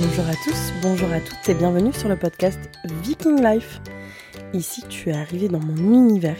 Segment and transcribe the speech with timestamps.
[0.00, 2.60] Bonjour à tous, bonjour à toutes et bienvenue sur le podcast
[3.02, 3.80] Viking Life.
[4.52, 6.36] Ici, tu es arrivé dans mon univers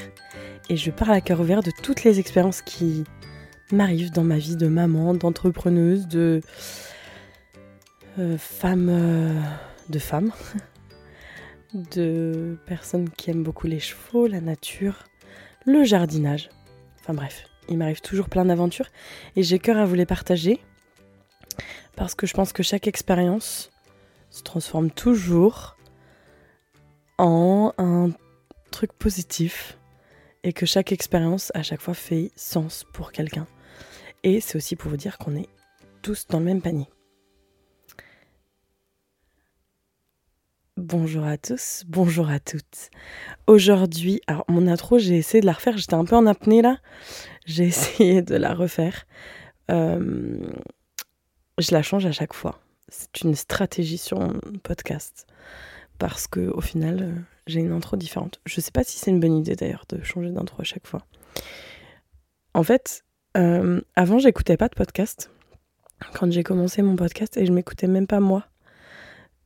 [0.69, 3.03] et je parle à cœur ouvert de toutes les expériences qui
[3.73, 6.41] m'arrivent dans ma vie de maman, d'entrepreneuse, de
[8.21, 9.41] euh, femme, euh,
[9.89, 10.31] de femme,
[11.75, 15.03] de personnes qui aiment beaucoup les chevaux, la nature,
[15.67, 16.49] le jardinage.
[17.01, 18.89] Enfin bref, il m'arrive toujours plein d'aventures
[19.35, 20.61] et j'ai cœur à vous les partager
[21.97, 23.71] parce que je pense que chaque expérience
[24.31, 25.77] se transforme toujours
[27.19, 28.11] en un
[28.71, 29.79] truc positif
[30.45, 33.47] et que chaque expérience à chaque fois fait sens pour quelqu'un.
[34.23, 35.49] Et c'est aussi pour vous dire qu'on est
[36.03, 36.89] tous dans le même panier.
[40.77, 42.91] Bonjour à tous, bonjour à toutes.
[43.49, 46.79] Aujourd'hui, alors mon intro, j'ai essayé de la refaire, j'étais un peu en apnée là.
[47.47, 49.05] J'ai essayé de la refaire.
[49.73, 50.53] Euh,
[51.59, 52.59] je la change à chaque fois.
[52.89, 55.27] C'est une stratégie sur un podcast.
[55.99, 57.13] Parce que au final, euh,
[57.47, 58.41] j'ai une intro différente.
[58.47, 61.05] Je sais pas si c'est une bonne idée d'ailleurs de changer d'intro à chaque fois.
[62.55, 63.05] En fait,
[63.37, 65.31] euh, avant, j'écoutais pas de podcast.
[66.15, 68.47] Quand j'ai commencé mon podcast et je m'écoutais même pas moi.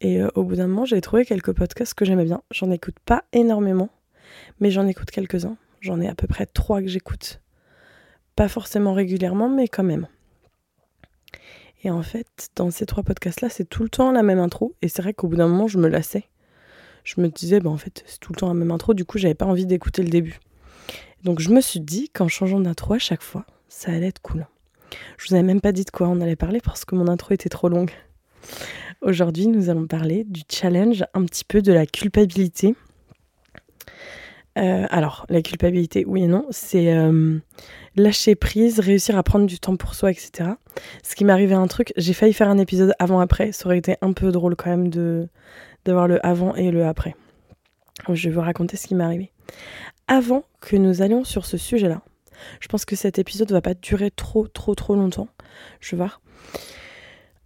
[0.02, 2.42] Et euh, au bout d'un moment, j'ai trouvé quelques podcasts que j'aimais bien.
[2.50, 3.88] J'en écoute pas énormément,
[4.60, 5.56] mais j'en écoute quelques-uns.
[5.80, 7.40] J'en ai à peu près trois que j'écoute.
[8.36, 10.06] Pas forcément régulièrement, mais quand même.
[11.84, 14.74] Et en fait, dans ces trois podcasts-là, c'est tout le temps la même intro.
[14.82, 16.24] Et c'est vrai qu'au bout d'un moment, je me lassais.
[17.04, 18.94] Je me disais, bah, en fait, c'est tout le temps la même intro.
[18.94, 20.38] Du coup, j'avais pas envie d'écouter le début.
[21.24, 24.46] Donc, je me suis dit qu'en changeant d'intro à chaque fois, ça allait être cool.
[25.18, 27.34] Je vous avais même pas dit de quoi on allait parler parce que mon intro
[27.34, 27.90] était trop longue.
[29.00, 32.76] Aujourd'hui, nous allons parler du challenge, un petit peu de la culpabilité.
[34.58, 37.38] Euh, alors, la culpabilité, oui et non, c'est euh,
[37.96, 40.50] lâcher prise, réussir à prendre du temps pour soi, etc.
[41.02, 43.96] Ce qui m'est arrivé un truc, j'ai failli faire un épisode avant-après, ça aurait été
[44.02, 45.28] un peu drôle quand même de
[45.84, 47.16] d'avoir le avant et le après.
[48.08, 49.32] Je vais vous raconter ce qui m'est arrivé.
[50.06, 52.02] Avant que nous allions sur ce sujet-là,
[52.60, 55.28] je pense que cet épisode va pas durer trop, trop, trop longtemps.
[55.80, 56.20] Je vais voir.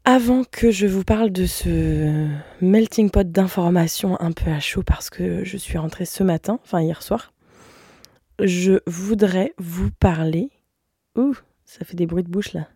[0.09, 2.29] Avant que je vous parle de ce
[2.61, 6.81] melting pot d'informations un peu à chaud parce que je suis rentrée ce matin, enfin
[6.81, 7.33] hier soir,
[8.41, 10.51] je voudrais vous parler.
[11.17, 11.35] Ouh,
[11.65, 12.69] ça fait des bruits de bouche là.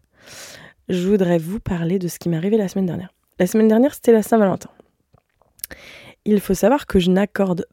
[0.88, 3.14] Je voudrais vous parler de ce qui m'est arrivé la semaine dernière.
[3.38, 4.70] La semaine dernière, c'était la Saint-Valentin.
[6.24, 7.64] Il faut savoir que je n'accorde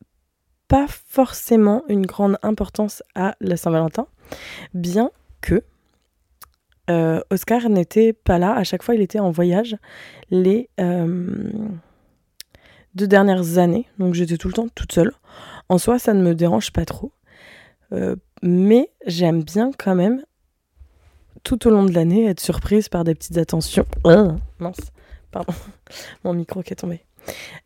[0.68, 4.06] pas forcément une grande importance à la Saint-Valentin,
[4.76, 5.10] bien
[5.42, 5.64] que
[6.90, 8.54] euh, Oscar n'était pas là.
[8.54, 9.76] À chaque fois, il était en voyage
[10.32, 11.52] les euh,
[12.96, 13.88] deux dernières années.
[14.00, 15.14] Donc j'étais tout le temps toute seule.
[15.70, 17.12] En soi, ça ne me dérange pas trop.
[17.94, 20.24] Euh, mais j'aime bien quand même,
[21.44, 23.86] tout au long de l'année, être surprise par des petites attentions.
[24.04, 24.92] Oh, mince,
[25.32, 25.54] pardon,
[26.24, 27.02] mon micro qui est tombé.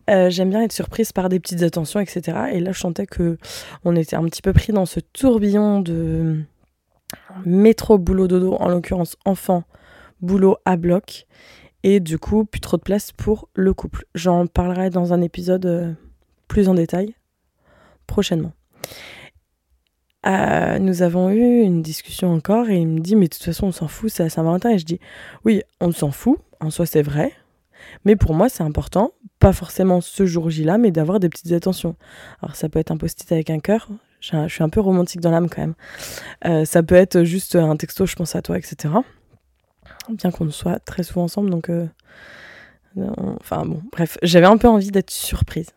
[0.07, 2.37] J'aime bien être surprise par des petites attentions, etc.
[2.51, 3.37] Et là, je sentais que
[3.85, 6.43] on était un petit peu pris dans ce tourbillon de
[7.45, 9.63] métro, boulot, dodo, en l'occurrence enfant,
[10.21, 11.27] boulot à bloc.
[11.83, 14.05] Et du coup, plus trop de place pour le couple.
[14.13, 15.93] J'en parlerai dans un épisode euh,
[16.47, 17.15] plus en détail
[18.05, 18.53] prochainement.
[20.27, 23.67] Euh, nous avons eu une discussion encore et il me dit mais de toute façon
[23.67, 24.99] on s'en fout, c'est à Saint-Valentin et je dis
[25.45, 27.31] oui on s'en fout, en soi c'est vrai,
[28.05, 31.51] mais pour moi c'est important, pas forcément ce jour J là, mais d'avoir des petites
[31.53, 31.95] attentions.
[32.41, 33.87] Alors ça peut être un post-it avec un cœur,
[34.21, 35.75] je suis un peu romantique dans l'âme quand même.
[36.45, 38.93] Euh, ça peut être juste un texto je pense à toi, etc.
[40.09, 41.69] Bien qu'on soit très souvent ensemble donc...
[41.69, 41.87] Euh,
[43.39, 45.69] enfin bon, bref, j'avais un peu envie d'être surprise.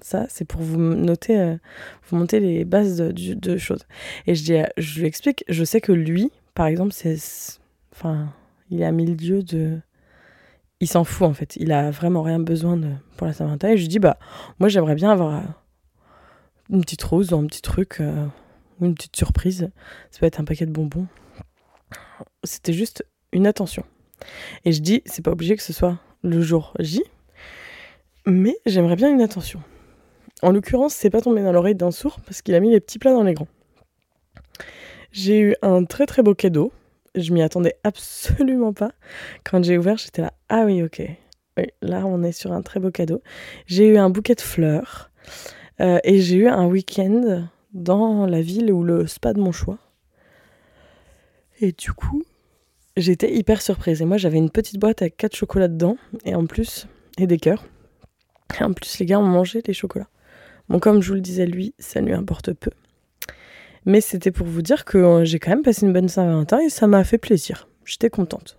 [0.00, 1.56] Ça, c'est pour vous noter, euh,
[2.04, 3.86] vous monter les bases de, choses.
[4.26, 7.18] Et je, dis, je lui explique, je sais que lui, par exemple, c'est.
[7.92, 8.28] Enfin,
[8.70, 9.78] il est à mille lieues de.
[10.80, 11.56] Il s'en fout en fait.
[11.56, 13.70] Il a vraiment rien besoin de, pour la Saint-Valentin.
[13.70, 14.18] Et je lui dis, bah,
[14.60, 15.42] moi j'aimerais bien avoir
[16.70, 18.26] une petite rose un petit truc, euh,
[18.80, 19.70] une petite surprise.
[20.10, 21.06] Ça peut être un paquet de bonbons.
[22.44, 23.84] C'était juste une attention.
[24.64, 27.02] Et je dis, c'est pas obligé que ce soit le jour J,
[28.26, 29.60] mais j'aimerais bien une attention.
[30.42, 32.98] En l'occurrence, c'est pas tombé dans l'oreille d'un sourd parce qu'il a mis les petits
[32.98, 33.48] plats dans les grands.
[35.12, 36.72] J'ai eu un très très beau cadeau.
[37.14, 38.92] Je m'y attendais absolument pas.
[39.44, 40.32] Quand j'ai ouvert, j'étais là.
[40.48, 41.02] Ah oui, ok.
[41.56, 43.22] Oui, là, on est sur un très beau cadeau.
[43.66, 45.10] J'ai eu un bouquet de fleurs.
[45.80, 49.78] Euh, et j'ai eu un week-end dans la ville ou le spa de mon choix.
[51.60, 52.22] Et du coup,
[52.96, 54.02] j'étais hyper surprise.
[54.02, 55.96] Et moi, j'avais une petite boîte avec quatre chocolats dedans.
[56.24, 56.86] Et en plus,
[57.18, 57.64] et des cœurs.
[58.60, 60.08] Et en plus, les gars ont mangé les chocolats.
[60.68, 62.70] Bon, comme je vous le disais, lui, ça lui importe peu.
[63.84, 66.68] Mais c'était pour vous dire que euh, j'ai quand même passé une bonne Saint-Valentin et
[66.68, 67.68] ça m'a fait plaisir.
[67.84, 68.58] J'étais contente.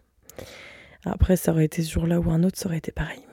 [1.03, 3.26] Après, ça aurait été ce jour-là ou un autre, ça aurait été pareil.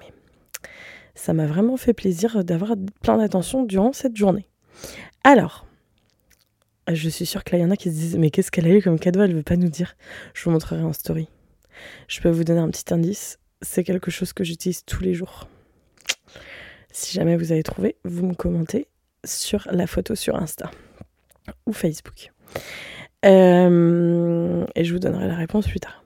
[1.14, 4.46] Ça m'a vraiment fait plaisir d'avoir plein d'attention durant cette journée.
[5.22, 5.66] Alors,
[6.93, 8.66] je suis sûre que là, il y en a qui se disent Mais qu'est-ce qu'elle
[8.66, 9.22] a eu comme cadeau?
[9.22, 9.96] Elle veut pas nous dire.
[10.34, 11.28] Je vous montrerai en story.
[12.08, 13.38] Je peux vous donner un petit indice.
[13.62, 15.49] C'est quelque chose que j'utilise tous les jours.
[16.93, 18.87] Si jamais vous avez trouvé, vous me commentez
[19.25, 20.70] sur la photo sur Insta
[21.67, 22.32] ou Facebook.
[23.25, 26.05] Euh, et je vous donnerai la réponse plus tard.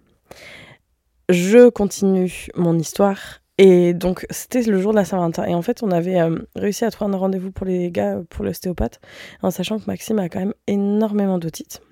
[1.28, 3.40] Je continue mon histoire.
[3.58, 5.44] Et donc, c'était le jour de la Saint-Valentin.
[5.44, 8.44] Et en fait, on avait euh, réussi à trouver un rendez-vous pour les gars, pour
[8.44, 9.00] l'ostéopathe,
[9.42, 11.82] en sachant que Maxime a quand même énormément d'otites.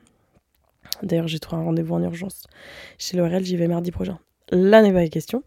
[1.03, 2.45] D'ailleurs, j'ai trouvé un rendez-vous en urgence
[2.99, 4.19] chez L'Oréal, j'y vais mardi prochain.
[4.51, 5.43] Là n'est pas la question.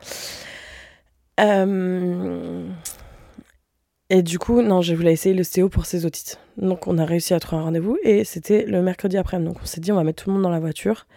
[1.39, 2.67] Euh,
[4.09, 6.37] et du coup, non, je voulais essayer l'ostéo pour ses otites.
[6.57, 9.53] Donc, on a réussi à trouver un rendez-vous et c'était le mercredi après-midi.
[9.53, 11.07] Donc, on s'est dit, on va mettre tout le monde dans la voiture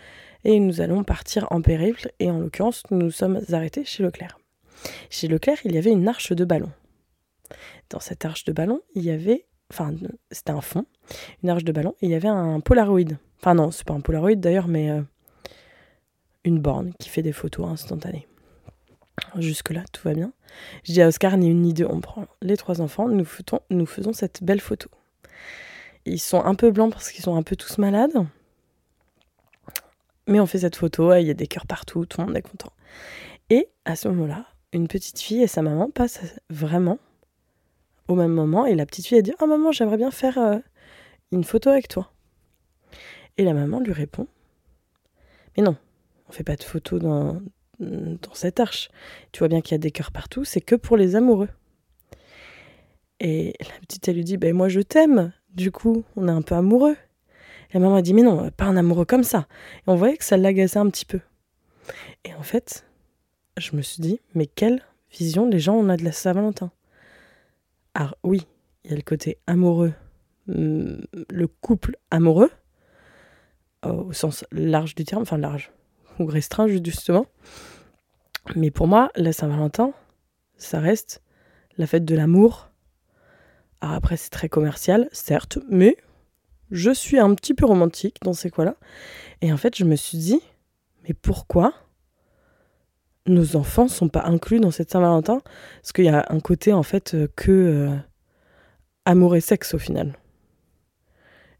[0.44, 2.12] et nous allons partir en périple.
[2.20, 4.38] Et en l'occurrence, nous nous sommes arrêtés chez Leclerc.
[5.10, 6.70] Chez Leclerc, il y avait une arche de ballon.
[7.90, 9.94] Dans cette arche de ballon, il y avait, enfin,
[10.30, 10.86] c'était un fond,
[11.42, 13.16] une arche de ballon, il y avait un Polaroid.
[13.40, 15.02] Enfin non, c'est pas un Polaroid d'ailleurs, mais euh,
[16.44, 18.26] une borne qui fait des photos instantanées.
[19.36, 20.32] Jusque-là, tout va bien.
[20.84, 23.26] Je dis à Oscar, ni une ni deux, on prend les trois enfants, nous
[23.70, 24.88] nous faisons cette belle photo.
[26.04, 28.26] Ils sont un peu blancs parce qu'ils sont un peu tous malades.
[30.26, 32.42] Mais on fait cette photo, il y a des cœurs partout, tout le monde est
[32.42, 32.72] content.
[33.50, 36.20] Et à ce moment-là, une petite fille et sa maman passent
[36.50, 36.98] vraiment
[38.08, 38.66] au même moment.
[38.66, 40.58] Et la petite fille a dit Oh maman, j'aimerais bien faire euh,
[41.30, 42.12] une photo avec toi.
[43.36, 44.26] Et la maman lui répond
[45.56, 45.76] Mais non,
[46.28, 47.40] on fait pas de photo dans,
[47.78, 48.90] dans cette arche.
[49.32, 51.48] Tu vois bien qu'il y a des cœurs partout, c'est que pour les amoureux.
[53.20, 56.42] Et la petite, elle lui dit Ben moi je t'aime, du coup, on est un
[56.42, 56.96] peu amoureux.
[57.72, 59.46] La maman a dit Mais non, pas un amoureux comme ça.
[59.78, 61.20] Et on voyait que ça l'agaçait un petit peu.
[62.24, 62.84] Et en fait,
[63.56, 66.70] je me suis dit Mais quelle vision les gens ont de la Saint-Valentin
[67.94, 68.46] Alors, oui,
[68.84, 69.94] il y a le côté amoureux,
[70.46, 70.94] mm,
[71.30, 72.50] le couple amoureux,
[73.84, 75.72] au sens large du terme, enfin large,
[76.18, 77.26] ou restreint justement.
[78.56, 79.92] Mais pour moi, la Saint-Valentin,
[80.56, 81.22] ça reste
[81.78, 82.70] la fête de l'amour.
[83.80, 85.96] Alors après, c'est très commercial, certes, mais
[86.70, 88.76] je suis un petit peu romantique dans ces quoi-là.
[89.40, 90.40] Et en fait, je me suis dit,
[91.04, 91.74] mais pourquoi
[93.26, 95.40] nos enfants sont pas inclus dans cette Saint-Valentin
[95.80, 97.96] Parce qu'il y a un côté, en fait, euh, que euh,
[99.04, 100.16] amour et sexe au final.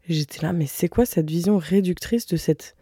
[0.07, 2.75] J'étais là, mais c'est quoi cette vision réductrice de cette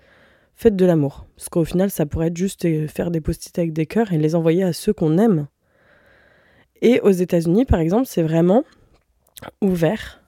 [0.55, 1.25] faites de l'amour?
[1.35, 4.17] Parce qu'au final, ça pourrait être juste euh, faire des post-it avec des cœurs et
[4.17, 5.47] les envoyer à ceux qu'on aime.
[6.81, 8.63] Et aux États-Unis, par exemple, c'est vraiment
[9.61, 10.23] ouvert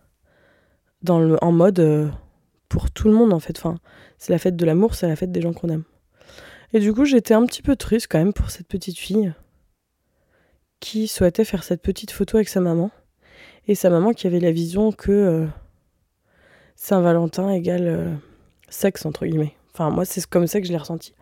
[1.01, 2.11] dans le, en mode
[2.69, 3.57] pour tout le monde, en fait.
[3.57, 3.79] Enfin,
[4.19, 5.83] c'est la fête de l'amour, c'est la fête des gens qu'on aime.
[6.73, 9.33] Et du coup, j'étais un petit peu triste quand même pour cette petite fille
[10.79, 12.91] qui souhaitait faire cette petite photo avec sa maman.
[13.67, 15.47] Et sa maman qui avait la vision que euh,
[16.75, 18.19] Saint-Valentin égale
[18.69, 19.55] sexe, entre guillemets.
[19.73, 21.13] Enfin, moi, c'est comme ça que je l'ai ressenti.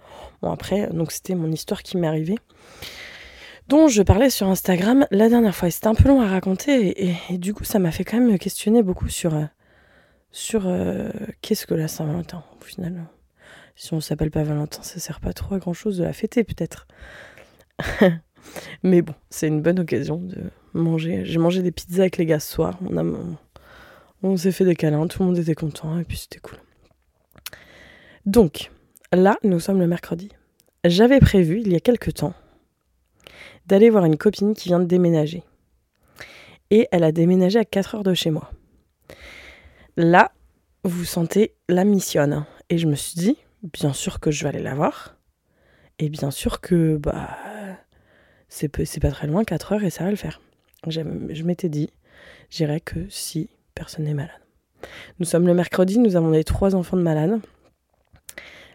[0.42, 2.38] Bon, après, donc c'était mon histoire qui m'est arrivée,
[3.68, 5.70] dont je parlais sur Instagram la dernière fois.
[5.70, 8.84] C'était un peu long à raconter, et, du coup, ça m'a fait quand même questionner
[8.84, 9.46] beaucoup sur, euh,
[10.32, 11.10] sur euh,
[11.42, 13.06] qu'est-ce que la Saint-Valentin, au final.
[13.76, 16.44] Si on s'appelle pas Valentin, ça sert pas trop à grand chose de la fêter,
[16.44, 16.88] peut-être.
[18.84, 20.38] Mais bon, c'est une bonne occasion de
[20.74, 21.24] manger.
[21.26, 22.78] J'ai mangé des pizzas avec les gars ce soir.
[22.90, 23.04] On, a,
[24.24, 26.58] on s'est fait des câlins, tout le monde était content, et puis c'était cool.
[28.26, 28.72] Donc,
[29.12, 30.30] là, nous sommes le mercredi.
[30.86, 32.34] J'avais prévu, il y a quelque temps,
[33.68, 35.44] d'aller voir une copine qui vient de déménager.
[36.70, 38.52] Et elle a déménagé à 4 heures de chez moi.
[39.98, 40.32] Là,
[40.84, 42.46] vous sentez la missionne.
[42.70, 45.16] Et je me suis dit, bien sûr que je vais aller la voir.
[46.00, 47.38] Et bien sûr que, bah,
[48.50, 50.42] c'est pas très loin, 4 heures, et ça va le faire.
[50.88, 51.92] Je m'étais dit,
[52.50, 54.42] j'irai que si personne n'est malade.
[55.20, 57.40] Nous sommes le mercredi, nous avons les trois enfants de malades.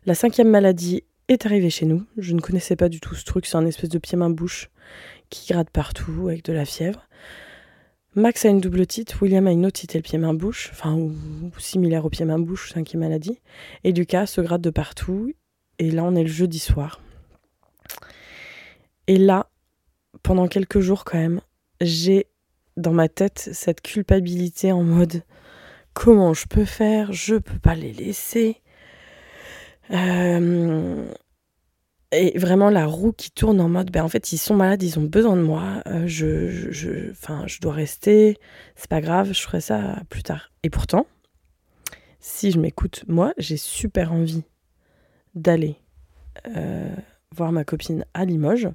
[0.04, 2.06] La cinquième maladie est arrivée chez nous.
[2.16, 3.46] Je ne connaissais pas du tout ce truc.
[3.46, 4.70] C'est un espèce de pied-main-bouche
[5.30, 7.05] qui gratte partout avec de la fièvre.
[8.16, 11.12] Max a une double otite, William a une otite et le pied-main-bouche, enfin, ou,
[11.58, 13.38] similaire au pied-main-bouche, cinquième maladie.
[13.84, 15.34] Et Lucas se gratte de partout.
[15.78, 17.02] Et là, on est le jeudi soir.
[19.06, 19.50] Et là,
[20.22, 21.42] pendant quelques jours quand même,
[21.82, 22.26] j'ai
[22.78, 25.22] dans ma tête cette culpabilité en mode
[25.92, 28.62] comment je peux faire, je peux pas les laisser.
[29.90, 31.06] Euh,
[32.12, 34.98] et vraiment la roue qui tourne en mode, ben en fait ils sont malades, ils
[34.98, 38.36] ont besoin de moi, euh, je, je, enfin, je dois rester,
[38.76, 40.52] c'est pas grave, je ferai ça plus tard.
[40.62, 41.06] Et pourtant,
[42.20, 44.44] si je m'écoute, moi j'ai super envie
[45.34, 45.76] d'aller
[46.56, 46.94] euh,
[47.34, 48.68] voir ma copine à Limoges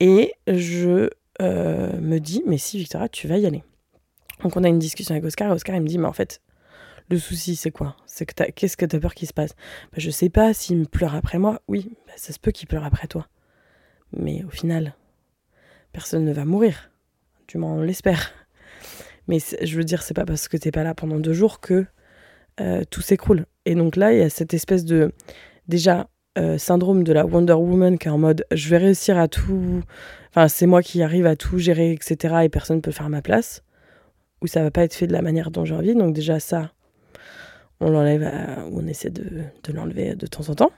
[0.00, 1.10] et je
[1.40, 3.62] euh, me dit Mais si, Victoria, tu vas y aller.
[4.42, 6.40] Donc, on a une discussion avec Oscar et Oscar, il me dit Mais en fait,
[7.10, 7.96] le souci, c'est quoi?
[8.06, 9.54] C'est que qu'est-ce que tu as peur qu'il se passe?
[9.92, 12.68] Bah, Je sais pas, s'il me pleure après moi, oui, bah, ça se peut qu'il
[12.68, 13.28] pleure après toi.
[14.12, 14.94] Mais au final,
[15.92, 16.90] personne ne va mourir.
[17.48, 18.32] Du moins, on l'espère.
[19.28, 21.86] Mais je veux dire, c'est pas parce que t'es pas là pendant deux jours que
[22.60, 23.46] euh, tout s'écroule.
[23.64, 25.12] Et donc là, il y a cette espèce de.
[25.68, 29.28] Déjà, euh, syndrome de la Wonder Woman qui est en mode je vais réussir à
[29.28, 29.82] tout.
[30.30, 32.34] Enfin, c'est moi qui arrive à tout gérer, etc.
[32.44, 33.62] Et personne ne peut faire ma place.
[34.42, 35.94] Ou ça va pas être fait de la manière dont j'ai envie.
[35.94, 36.72] Donc, déjà, ça,
[37.84, 38.30] on l'enlève
[38.72, 40.72] on essaie de, l'enlever de temps en temps.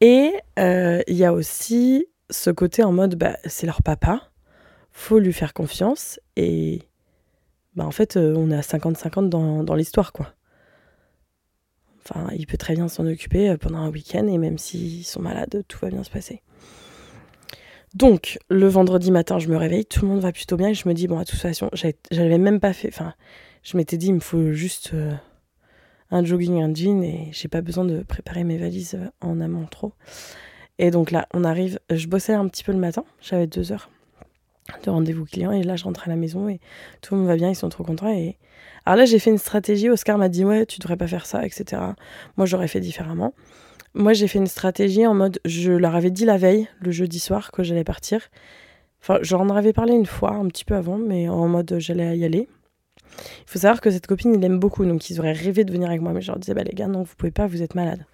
[0.00, 4.30] Et euh, il y a aussi ce côté en mode bah, c'est leur papa,
[4.92, 6.82] faut lui faire confiance et
[7.74, 10.34] bah, en fait euh, on est à 50-50 dans, l'histoire quoi.
[12.02, 15.22] Enfin, il peut très bien s'en occuper euh, pendant un week-end et même s'ils sont
[15.22, 16.42] malades, tout va bien se passer.
[17.94, 20.86] Donc, le vendredi matin, je me réveille, tout le monde va plutôt bien et je
[20.86, 22.88] me dis, bon, à toute façon, j'avais même pas fait.
[22.88, 23.14] Enfin,
[23.62, 24.92] je m'étais dit, il me faut juste
[26.10, 29.66] un jogging, un jean et j'ai pas besoin de préparer mes valises euh, en amont
[29.66, 29.92] trop.
[30.78, 33.90] Et donc là, on arrive, je bossais un petit peu le matin, j'avais deux heures
[34.84, 36.60] de rendez-vous client et là je rentre à la maison et
[37.00, 38.36] tout le monde va bien, ils sont trop contents et
[38.84, 41.44] alors là j'ai fait une stratégie, Oscar m'a dit ouais tu devrais pas faire ça,
[41.44, 41.82] etc.
[42.36, 43.32] Moi j'aurais fait différemment.
[43.94, 47.18] Moi j'ai fait une stratégie en mode, je leur avais dit la veille, le jeudi
[47.18, 48.28] soir, que j'allais partir.
[49.00, 52.24] Enfin j'en avais parlé une fois, un petit peu avant, mais en mode j'allais y
[52.24, 52.48] aller.
[53.18, 55.88] Il faut savoir que cette copine, il aime beaucoup, donc ils auraient rêvé de venir
[55.88, 56.12] avec moi.
[56.12, 58.04] Mais je leur disais, bah les gars, non, vous pouvez pas, vous êtes malades.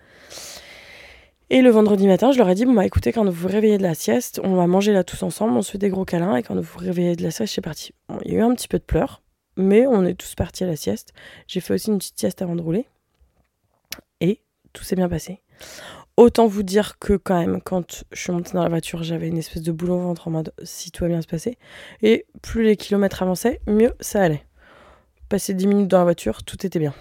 [1.50, 3.76] Et le vendredi matin, je leur ai dit, bon bah écoutez, quand vous vous réveillez
[3.76, 6.36] de la sieste, on va manger là tous ensemble, on se fait des gros câlins,
[6.36, 7.92] et quand vous vous réveillez de la sieste, c'est parti.
[8.24, 9.22] il y a eu un petit peu de pleurs,
[9.56, 11.12] mais on est tous partis à la sieste.
[11.46, 12.86] J'ai fait aussi une petite sieste avant de rouler.
[14.20, 14.40] Et
[14.72, 15.42] tout s'est bien passé.
[16.16, 19.38] Autant vous dire que quand même, quand je suis montée dans la voiture, j'avais une
[19.38, 21.58] espèce de boule au ventre en mode si tout va bien se passer.
[22.02, 24.44] Et plus les kilomètres avançaient, mieux ça allait.
[25.32, 26.92] Passé 10 minutes dans la voiture, tout était bien.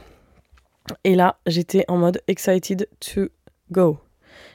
[1.04, 3.28] Et là, j'étais en mode excited to
[3.72, 4.00] go.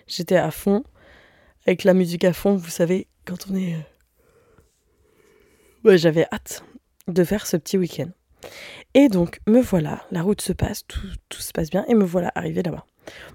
[0.06, 0.83] J'étais à fond,
[1.66, 3.75] avec la musique à fond, vous savez, quand on est...
[3.75, 3.80] Euh,
[5.85, 6.64] ouais, j'avais hâte
[7.06, 8.09] de faire ce petit week-end.
[8.95, 11.02] Et donc, me voilà, la route se passe, tout,
[11.38, 12.87] se passe bien, et me voilà arrivé là-bas.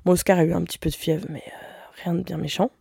[0.05, 2.71] Mon Oscar a eu un petit peu de fièvre, mais euh, rien de bien méchant.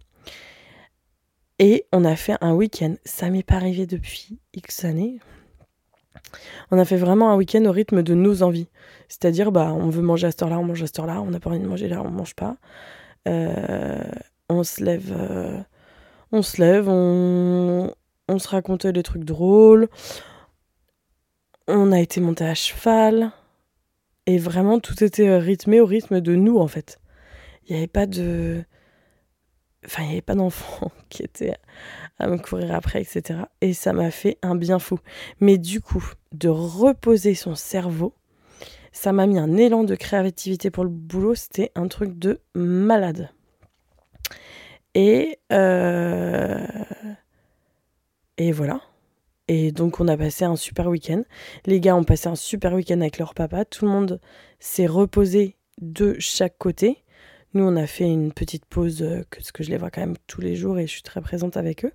[1.58, 2.94] Et on a fait un week-end.
[3.04, 5.18] Ça m'est pas arrivé depuis X années,
[6.70, 8.68] on a fait vraiment un week-end au rythme de nos envies.
[9.08, 11.40] C'est-à-dire, bah, on veut manger à cette heure-là, on mange à cette heure-là, on n'a
[11.40, 12.56] pas envie de manger là, on mange pas.
[13.28, 14.02] Euh,
[14.48, 15.58] on se lève, euh,
[16.32, 17.92] on se lève, on,
[18.28, 19.88] on se racontait des trucs drôles.
[21.66, 23.32] On a été monté à cheval.
[24.26, 27.00] Et vraiment, tout était rythmé au rythme de nous, en fait.
[27.66, 28.64] Il n'y avait pas de.
[29.84, 31.54] Enfin, il n'y avait pas d'enfant qui était
[32.18, 33.40] à me courir après, etc.
[33.60, 34.98] Et ça m'a fait un bien fou.
[35.40, 38.14] Mais du coup, de reposer son cerveau,
[38.92, 41.34] ça m'a mis un élan de créativité pour le boulot.
[41.34, 43.30] C'était un truc de malade.
[44.94, 46.66] Et, euh,
[48.36, 48.80] et voilà.
[49.48, 51.22] Et donc on a passé un super week-end.
[51.66, 53.64] Les gars ont passé un super week-end avec leur papa.
[53.64, 54.20] Tout le monde
[54.58, 57.02] s'est reposé de chaque côté.
[57.52, 60.16] Nous, on a fait une petite pause, euh, parce que je les vois quand même
[60.28, 61.92] tous les jours et je suis très présente avec eux.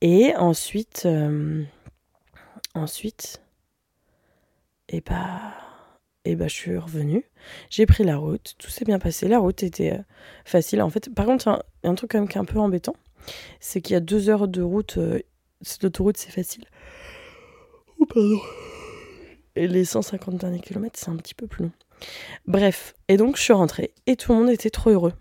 [0.00, 1.62] Et ensuite, euh,
[2.74, 3.42] ensuite,
[4.88, 5.52] et eh bah,
[6.24, 7.24] et eh bah, je suis revenue.
[7.70, 9.28] J'ai pris la route, tout s'est bien passé.
[9.28, 10.02] La route était euh,
[10.44, 10.80] facile.
[10.80, 12.96] En fait, par contre, a un truc quand même qui est un peu embêtant,
[13.60, 14.98] c'est qu'il y a deux heures de route.
[15.60, 16.64] cette c'est facile.
[17.98, 18.40] Oh, pardon.
[19.54, 21.72] Et les 150 derniers kilomètres, c'est un petit peu plus long.
[22.46, 25.14] Bref, et donc je suis rentrée et tout le monde était trop heureux.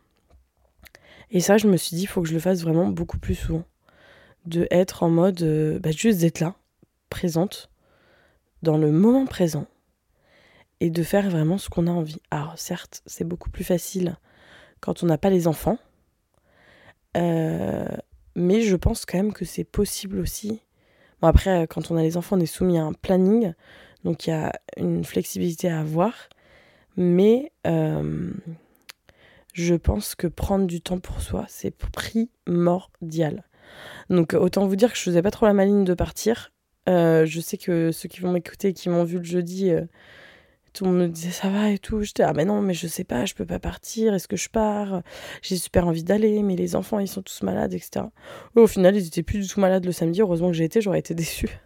[1.31, 3.35] Et ça, je me suis dit, il faut que je le fasse vraiment beaucoup plus
[3.35, 3.63] souvent.
[4.45, 6.55] De être en mode, euh, bah, juste d'être là,
[7.09, 7.69] présente,
[8.61, 9.65] dans le moment présent,
[10.79, 12.21] et de faire vraiment ce qu'on a envie.
[12.31, 14.17] Alors certes, c'est beaucoup plus facile
[14.81, 15.79] quand on n'a pas les enfants,
[17.17, 17.87] euh,
[18.35, 20.61] mais je pense quand même que c'est possible aussi.
[21.21, 23.53] Bon après, quand on a les enfants, on est soumis à un planning,
[24.03, 26.13] donc il y a une flexibilité à avoir.
[26.97, 28.31] Mais euh,
[29.53, 33.43] je pense que prendre du temps pour soi, c'est primordial.
[34.09, 36.51] Donc autant vous dire que je faisais pas trop la maligne de partir.
[36.87, 39.85] Euh, je sais que ceux qui vont m'écouter, qui m'ont vu le jeudi, euh,
[40.73, 42.01] tout le monde me disait ça va et tout.
[42.01, 44.13] J'étais ah mais non mais je sais pas, je peux pas partir.
[44.13, 45.01] Est-ce que je pars?
[45.41, 48.05] J'ai super envie d'aller, mais les enfants ils sont tous malades, etc.
[48.55, 50.21] au final ils étaient plus du tout malades le samedi.
[50.21, 51.59] Heureusement que j'ai été, j'aurais été déçue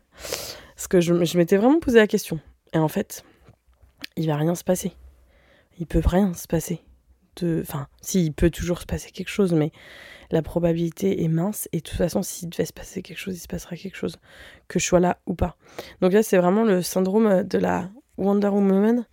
[0.75, 2.39] parce que je, je m'étais vraiment posé la question.
[2.73, 3.25] Et en fait,
[4.15, 4.93] il va rien se passer
[5.79, 6.81] il peut rien se passer.
[7.37, 7.59] de.
[7.61, 9.71] Enfin, s'il peut toujours se passer quelque chose, mais
[10.31, 11.67] la probabilité est mince.
[11.71, 14.17] Et de toute façon, s'il devait se passer quelque chose, il se passera quelque chose,
[14.67, 15.55] que je sois là ou pas.
[16.01, 19.05] Donc là, c'est vraiment le syndrome de la Wonder Woman.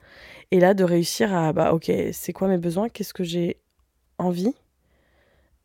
[0.51, 2.89] Et là, de réussir à, bah, ok, c'est quoi mes besoins?
[2.89, 3.59] Qu'est-ce que j'ai
[4.19, 4.55] envie?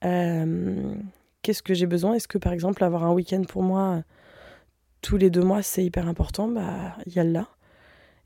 [0.03, 0.95] Euh,
[1.43, 2.13] Qu'est-ce que j'ai besoin?
[2.13, 4.03] Est-ce que, par exemple, avoir un week-end pour moi
[5.01, 6.47] tous les deux mois, c'est hyper important?
[6.47, 7.47] Bah, il y a là.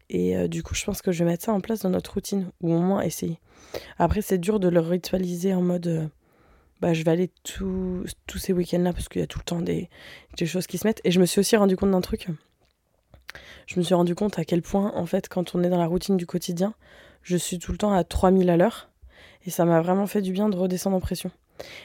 [0.10, 2.14] Et euh, du coup, je pense que je vais mettre ça en place dans notre
[2.14, 3.40] routine, ou au moins essayer.
[3.98, 6.08] Après, c'est dur de le ritualiser en mode euh,
[6.82, 8.06] bah, je vais aller tous
[8.38, 9.90] ces week-ends-là parce qu'il y a tout le temps des,
[10.38, 11.02] des, choses qui se mettent.
[11.04, 12.28] Et je me suis aussi rendu compte d'un truc.
[13.66, 15.88] Je me suis rendu compte à quel point, en fait, quand on est dans la
[15.88, 16.76] routine du quotidien,
[17.24, 18.90] je suis tout le temps à 3000 à l'heure.
[19.46, 21.32] Et ça m'a vraiment fait du bien de redescendre en pression.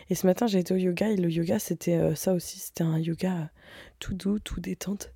[0.09, 2.59] Et ce matin, j'ai été au yoga et le yoga, c'était euh, ça aussi.
[2.59, 3.51] C'était un yoga
[3.99, 5.13] tout doux, tout détente.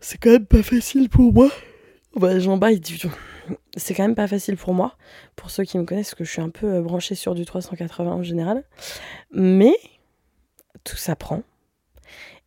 [0.00, 1.50] C'est quand même pas facile pour moi.
[2.16, 3.12] Bah, j'en baille du tout.
[3.76, 4.96] C'est quand même pas facile pour moi.
[5.36, 8.12] Pour ceux qui me connaissent, que je suis un peu euh, branchée sur du 380
[8.12, 8.64] en général.
[9.32, 9.74] Mais
[10.84, 11.42] tout s'apprend.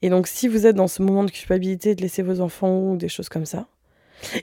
[0.02, 2.98] Et donc, si vous êtes dans ce moment de culpabilité de laisser vos enfants ou
[2.98, 3.68] des choses comme ça.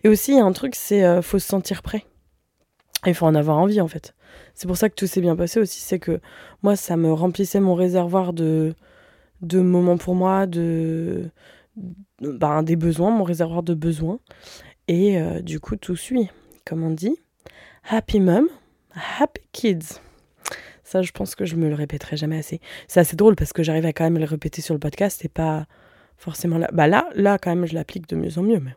[0.03, 2.05] Et aussi, il y a un truc, c'est euh, faut se sentir prêt.
[3.07, 4.15] Il faut en avoir envie, en fait.
[4.55, 5.81] C'est pour ça que tout s'est bien passé aussi.
[5.81, 6.21] C'est que
[6.63, 8.75] moi, ça me remplissait mon réservoir de,
[9.43, 11.31] de moments pour moi, de,
[12.21, 14.19] ben, des besoins, mon réservoir de besoins.
[14.89, 16.29] Et euh, du coup, tout suit,
[16.65, 17.17] comme on dit.
[17.89, 18.49] Happy mom,
[19.19, 20.01] happy kids.
[20.83, 22.61] Ça, je pense que je me le répéterai jamais assez.
[22.89, 25.29] C'est assez drôle parce que j'arrive à quand même le répéter sur le podcast et
[25.29, 25.67] pas
[26.17, 26.69] forcément là.
[26.73, 28.75] Bah là, là quand même, je l'applique de mieux en mieux, mais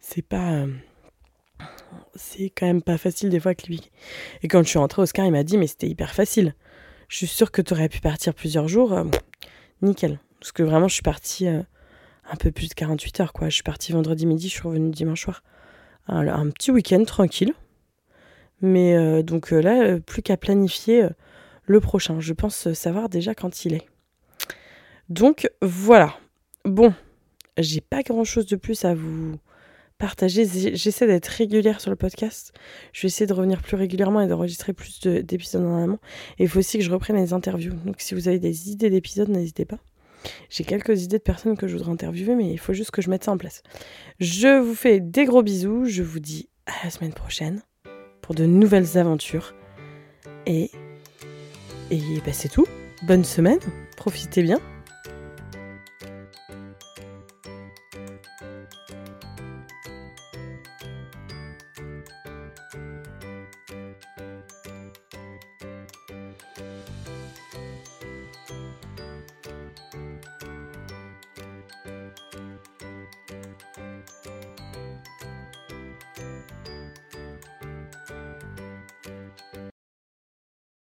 [0.00, 0.52] c'est pas.
[0.52, 0.66] Euh,
[2.14, 3.90] c'est quand même pas facile des fois à cliquer.
[4.42, 6.54] Et quand je suis rentrée, Oscar, il m'a dit, mais c'était hyper facile.
[7.08, 8.92] Je suis sûre que tu aurais pu partir plusieurs jours.
[8.92, 9.04] Euh,
[9.82, 10.20] nickel.
[10.40, 11.48] Parce que vraiment, je suis partie
[12.30, 13.48] un peu plus de 48 heures, quoi.
[13.48, 15.42] Je suis partie vendredi midi, je suis revenue dimanche soir.
[16.08, 17.54] un petit week-end tranquille.
[18.64, 21.06] Mais euh, donc euh, là, euh, plus qu'à planifier
[21.66, 22.20] le prochain.
[22.20, 23.86] Je pense savoir déjà quand il est.
[25.08, 26.14] Donc voilà.
[26.64, 26.94] Bon,
[27.58, 29.36] j'ai pas grand chose de plus à vous
[29.98, 30.46] partager.
[30.74, 32.52] J'essaie d'être régulière sur le podcast.
[32.92, 35.98] Je vais essayer de revenir plus régulièrement et d'enregistrer plus d'épisodes en amont.
[36.38, 37.74] Et il faut aussi que je reprenne les interviews.
[37.84, 39.78] Donc si vous avez des idées d'épisodes, n'hésitez pas.
[40.50, 43.10] J'ai quelques idées de personnes que je voudrais interviewer, mais il faut juste que je
[43.10, 43.62] mette ça en place.
[44.20, 45.84] Je vous fais des gros bisous.
[45.86, 47.62] Je vous dis à la semaine prochaine
[48.22, 49.54] pour de nouvelles aventures.
[50.46, 50.70] Et,
[51.90, 52.66] et bah, c'est tout.
[53.02, 53.60] Bonne semaine.
[53.96, 54.60] Profitez bien.